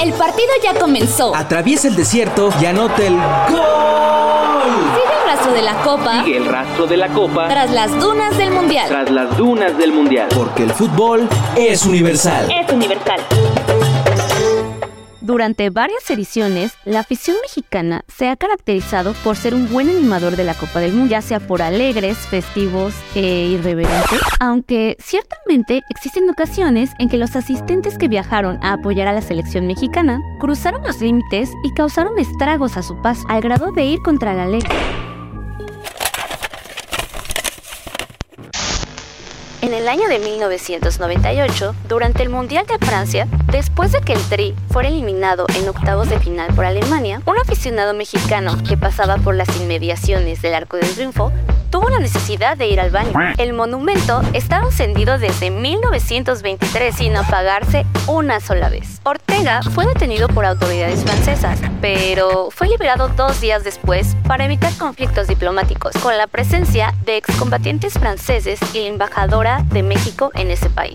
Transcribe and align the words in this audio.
El 0.00 0.12
partido 0.14 0.48
ya 0.62 0.74
comenzó. 0.74 1.34
Atraviesa 1.34 1.88
el 1.88 1.96
desierto 1.96 2.50
y 2.60 2.66
anota 2.66 3.02
el 3.02 3.14
gol. 3.14 3.62
Sigue 4.64 5.16
el 5.16 5.24
rastro 5.26 5.52
de 5.52 5.62
la 5.62 5.74
copa. 5.82 6.24
Sigue 6.24 6.36
el 6.36 6.46
rastro 6.46 6.86
de 6.86 6.96
la 6.96 7.08
copa. 7.08 7.48
Tras 7.48 7.70
las 7.70 7.98
dunas 8.00 8.36
del 8.36 8.50
mundial. 8.50 8.88
Tras 8.88 9.10
las 9.10 9.36
dunas 9.36 9.78
del 9.78 9.92
mundial. 9.92 10.28
Porque 10.34 10.64
el 10.64 10.72
fútbol 10.72 11.28
es 11.56 11.84
universal. 11.86 12.50
Es 12.50 12.72
universal. 12.72 13.20
Durante 15.22 15.70
varias 15.70 16.10
ediciones, 16.10 16.76
la 16.84 16.98
afición 16.98 17.36
mexicana 17.42 18.02
se 18.08 18.28
ha 18.28 18.34
caracterizado 18.34 19.12
por 19.22 19.36
ser 19.36 19.54
un 19.54 19.70
buen 19.70 19.88
animador 19.88 20.34
de 20.34 20.42
la 20.42 20.54
Copa 20.54 20.80
del 20.80 20.92
Mundo, 20.92 21.12
ya 21.12 21.22
sea 21.22 21.38
por 21.38 21.62
alegres, 21.62 22.18
festivos 22.18 22.92
e 23.14 23.46
irreverentes, 23.46 24.20
aunque 24.40 24.96
ciertamente 24.98 25.82
existen 25.90 26.28
ocasiones 26.28 26.90
en 26.98 27.08
que 27.08 27.18
los 27.18 27.36
asistentes 27.36 27.98
que 27.98 28.08
viajaron 28.08 28.58
a 28.64 28.72
apoyar 28.72 29.06
a 29.06 29.12
la 29.12 29.22
selección 29.22 29.68
mexicana 29.68 30.18
cruzaron 30.40 30.82
los 30.82 31.00
límites 31.00 31.50
y 31.62 31.72
causaron 31.72 32.18
estragos 32.18 32.76
a 32.76 32.82
su 32.82 33.00
paso, 33.00 33.24
al 33.28 33.42
grado 33.42 33.70
de 33.70 33.84
ir 33.84 34.02
contra 34.02 34.34
la 34.34 34.48
ley. 34.48 34.62
El 39.82 39.88
año 39.88 40.08
de 40.08 40.20
1998, 40.20 41.74
durante 41.88 42.22
el 42.22 42.28
Mundial 42.28 42.64
de 42.66 42.78
Francia, 42.78 43.26
después 43.50 43.90
de 43.90 44.00
que 44.00 44.12
el 44.12 44.22
Tri 44.28 44.54
fuera 44.70 44.88
eliminado 44.88 45.44
en 45.56 45.68
octavos 45.68 46.08
de 46.08 46.20
final 46.20 46.54
por 46.54 46.64
Alemania, 46.64 47.20
un 47.26 47.36
aficionado 47.36 47.92
mexicano 47.92 48.56
que 48.62 48.76
pasaba 48.76 49.16
por 49.16 49.34
las 49.34 49.48
inmediaciones 49.60 50.40
del 50.40 50.54
Arco 50.54 50.76
del 50.76 50.88
Triunfo 50.94 51.32
tuvo 51.72 51.88
la 51.88 51.98
necesidad 51.98 52.56
de 52.58 52.68
ir 52.68 52.78
al 52.78 52.90
baño. 52.90 53.12
El 53.38 53.54
monumento 53.54 54.20
estaba 54.34 54.66
encendido 54.66 55.18
desde 55.18 55.50
1923 55.50 56.94
sin 56.94 57.16
apagarse 57.16 57.86
una 58.06 58.40
sola 58.40 58.68
vez. 58.68 59.00
Ortega 59.04 59.62
fue 59.62 59.86
detenido 59.86 60.28
por 60.28 60.44
autoridades 60.44 61.02
francesas, 61.02 61.58
pero 61.80 62.50
fue 62.50 62.68
liberado 62.68 63.08
dos 63.08 63.40
días 63.40 63.64
después 63.64 64.16
para 64.28 64.44
evitar 64.44 64.72
conflictos 64.76 65.28
diplomáticos 65.28 65.94
con 66.02 66.16
la 66.18 66.26
presencia 66.26 66.94
de 67.06 67.16
excombatientes 67.16 67.94
franceses 67.94 68.60
y 68.74 68.80
la 68.80 68.88
embajadora 68.88 69.64
de 69.72 69.82
México 69.82 70.30
en 70.34 70.50
ese 70.50 70.68
país. 70.68 70.94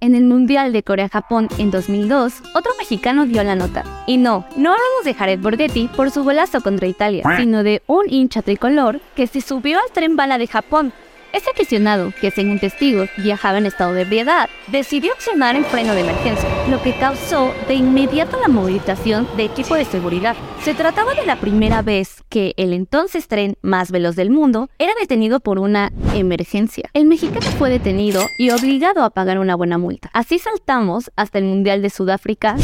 En 0.00 0.14
el 0.14 0.24
Mundial 0.24 0.72
de 0.72 0.82
Corea-Japón 0.82 1.48
en 1.58 1.70
2002, 1.70 2.34
otro 2.54 2.72
mexicano 2.78 3.26
dio 3.26 3.42
la 3.42 3.56
nota. 3.56 3.82
Y 4.06 4.18
no, 4.18 4.44
no 4.56 4.72
hablamos 4.72 5.04
de 5.04 5.14
Jared 5.14 5.40
Borghetti 5.40 5.88
por 5.88 6.10
su 6.10 6.22
golazo 6.22 6.60
contra 6.60 6.86
Italia, 6.86 7.24
sino 7.38 7.62
de 7.62 7.82
un 7.86 8.04
hincha 8.08 8.42
tricolor 8.42 9.00
que 9.16 9.26
se 9.26 9.40
subió 9.40 9.78
al 9.78 9.90
tren 9.92 10.14
bala 10.14 10.38
de 10.38 10.46
Japón 10.46 10.92
este 11.32 11.50
aficionado, 11.50 12.12
que 12.20 12.30
según 12.30 12.58
testigos 12.58 13.08
viajaba 13.16 13.58
en 13.58 13.66
estado 13.66 13.92
de 13.92 14.02
ebriedad, 14.02 14.48
decidió 14.68 15.12
accionar 15.12 15.56
el 15.56 15.64
freno 15.64 15.94
de 15.94 16.00
emergencia, 16.00 16.48
lo 16.68 16.82
que 16.82 16.96
causó 16.98 17.52
de 17.68 17.74
inmediato 17.74 18.38
la 18.40 18.48
movilización 18.48 19.28
de 19.36 19.44
equipo 19.44 19.74
de 19.74 19.84
seguridad. 19.84 20.36
Se 20.62 20.74
trataba 20.74 21.14
de 21.14 21.26
la 21.26 21.36
primera 21.36 21.82
vez 21.82 22.24
que 22.28 22.54
el 22.56 22.72
entonces 22.72 23.28
tren 23.28 23.56
más 23.62 23.90
veloz 23.90 24.16
del 24.16 24.30
mundo 24.30 24.68
era 24.78 24.92
detenido 24.98 25.40
por 25.40 25.58
una 25.58 25.92
emergencia. 26.14 26.90
El 26.92 27.06
mexicano 27.06 27.46
fue 27.58 27.70
detenido 27.70 28.22
y 28.38 28.50
obligado 28.50 29.02
a 29.02 29.10
pagar 29.10 29.38
una 29.38 29.54
buena 29.54 29.78
multa. 29.78 30.10
Así 30.12 30.38
saltamos 30.38 31.10
hasta 31.16 31.38
el 31.38 31.44
Mundial 31.44 31.82
de 31.82 31.90
Sudáfrica 31.90 32.56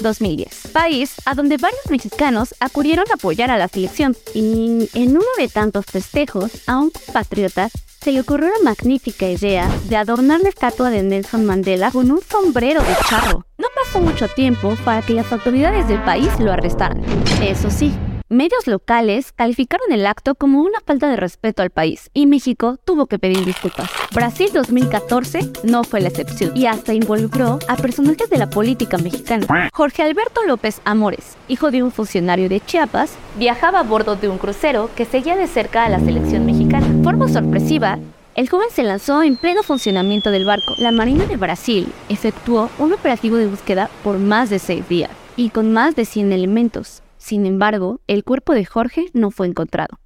2010, 0.00 0.61
país 0.72 1.14
a 1.24 1.34
donde 1.34 1.56
varios 1.56 1.88
mexicanos 1.90 2.54
acudieron 2.60 3.04
a 3.10 3.14
apoyar 3.14 3.50
a 3.50 3.58
la 3.58 3.68
selección. 3.68 4.16
Y 4.34 4.88
en 4.94 5.10
uno 5.10 5.26
de 5.38 5.48
tantos 5.48 5.86
festejos, 5.86 6.50
a 6.66 6.78
un 6.78 6.90
compatriota 6.90 7.68
se 8.02 8.10
le 8.10 8.20
ocurrió 8.20 8.48
la 8.48 8.64
magnífica 8.64 9.28
idea 9.28 9.70
de 9.88 9.96
adornar 9.96 10.40
la 10.40 10.48
estatua 10.48 10.90
de 10.90 11.04
Nelson 11.04 11.44
Mandela 11.44 11.92
con 11.92 12.10
un 12.10 12.20
sombrero 12.20 12.82
de 12.82 12.96
charro. 13.08 13.46
No 13.58 13.68
pasó 13.76 14.00
mucho 14.00 14.26
tiempo 14.26 14.76
para 14.84 15.02
que 15.02 15.14
las 15.14 15.30
autoridades 15.32 15.86
del 15.86 16.02
país 16.02 16.28
lo 16.40 16.50
arrestaran. 16.50 17.00
Eso 17.40 17.70
sí, 17.70 17.92
Medios 18.32 18.66
locales 18.66 19.30
calificaron 19.30 19.92
el 19.92 20.06
acto 20.06 20.34
como 20.34 20.62
una 20.62 20.80
falta 20.80 21.06
de 21.06 21.16
respeto 21.16 21.60
al 21.60 21.68
país 21.68 22.08
y 22.14 22.24
México 22.24 22.78
tuvo 22.82 23.04
que 23.04 23.18
pedir 23.18 23.44
disculpas. 23.44 23.90
Brasil 24.14 24.48
2014 24.54 25.52
no 25.64 25.84
fue 25.84 26.00
la 26.00 26.08
excepción 26.08 26.56
y 26.56 26.64
hasta 26.64 26.94
involucró 26.94 27.58
a 27.68 27.76
personajes 27.76 28.30
de 28.30 28.38
la 28.38 28.48
política 28.48 28.96
mexicana. 28.96 29.68
Jorge 29.74 30.02
Alberto 30.02 30.46
López 30.46 30.80
Amores, 30.86 31.36
hijo 31.46 31.70
de 31.70 31.82
un 31.82 31.92
funcionario 31.92 32.48
de 32.48 32.60
Chiapas, 32.60 33.12
viajaba 33.36 33.80
a 33.80 33.82
bordo 33.82 34.16
de 34.16 34.30
un 34.30 34.38
crucero 34.38 34.88
que 34.96 35.04
seguía 35.04 35.36
de 35.36 35.46
cerca 35.46 35.84
a 35.84 35.90
la 35.90 36.00
selección 36.00 36.46
mexicana. 36.46 36.86
Forma 37.04 37.28
sorpresiva, 37.28 37.98
el 38.34 38.48
joven 38.48 38.68
se 38.72 38.82
lanzó 38.82 39.22
en 39.22 39.36
pleno 39.36 39.62
funcionamiento 39.62 40.30
del 40.30 40.46
barco. 40.46 40.72
La 40.78 40.90
Marina 40.90 41.26
de 41.26 41.36
Brasil 41.36 41.92
efectuó 42.08 42.70
un 42.78 42.94
operativo 42.94 43.36
de 43.36 43.48
búsqueda 43.48 43.90
por 44.02 44.16
más 44.16 44.48
de 44.48 44.58
seis 44.58 44.88
días 44.88 45.10
y 45.36 45.50
con 45.50 45.74
más 45.74 45.96
de 45.96 46.06
100 46.06 46.32
elementos. 46.32 47.01
Sin 47.22 47.46
embargo, 47.46 48.00
el 48.08 48.24
cuerpo 48.24 48.52
de 48.52 48.64
Jorge 48.64 49.06
no 49.12 49.30
fue 49.30 49.46
encontrado. 49.46 50.00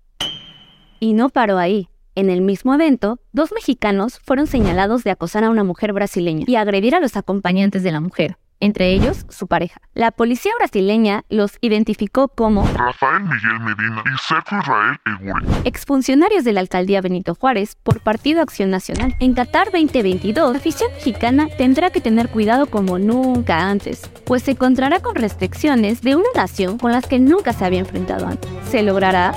Y 1.00 1.14
no 1.14 1.30
paró 1.30 1.56
ahí. 1.56 1.88
En 2.14 2.28
el 2.28 2.42
mismo 2.42 2.74
evento, 2.74 3.20
dos 3.32 3.52
mexicanos 3.52 4.18
fueron 4.18 4.46
señalados 4.46 5.02
de 5.02 5.12
acosar 5.12 5.42
a 5.42 5.48
una 5.48 5.64
mujer 5.64 5.94
brasileña 5.94 6.44
y 6.46 6.56
agredir 6.56 6.94
a 6.94 7.00
los 7.00 7.16
acompañantes 7.16 7.82
de 7.82 7.90
la 7.90 8.00
mujer 8.00 8.36
entre 8.60 8.92
ellos 8.92 9.26
su 9.28 9.46
pareja. 9.46 9.80
La 9.94 10.10
policía 10.10 10.52
brasileña 10.58 11.24
los 11.28 11.58
identificó 11.60 12.28
como 12.28 12.66
Rafael 12.74 13.22
Miguel 13.24 13.60
Medina 13.60 14.02
y 14.06 14.18
Sergio 14.18 14.58
Israel 14.58 14.96
Eguri, 15.06 15.46
exfuncionarios 15.64 16.44
de 16.44 16.52
la 16.52 16.60
alcaldía 16.60 17.00
Benito 17.00 17.34
Juárez 17.34 17.76
por 17.82 18.00
Partido 18.00 18.42
Acción 18.42 18.70
Nacional. 18.70 19.14
En 19.20 19.34
Qatar 19.34 19.66
2022, 19.70 20.52
la 20.52 20.58
afición 20.58 20.90
mexicana 20.92 21.48
tendrá 21.56 21.90
que 21.90 22.00
tener 22.00 22.28
cuidado 22.28 22.66
como 22.66 22.98
nunca 22.98 23.68
antes, 23.68 24.08
pues 24.24 24.42
se 24.42 24.52
encontrará 24.52 25.00
con 25.00 25.14
restricciones 25.14 26.02
de 26.02 26.16
una 26.16 26.28
nación 26.34 26.78
con 26.78 26.92
las 26.92 27.06
que 27.06 27.18
nunca 27.18 27.52
se 27.52 27.64
había 27.64 27.80
enfrentado 27.80 28.26
antes. 28.26 28.50
¿Se 28.70 28.82
logrará? 28.82 29.32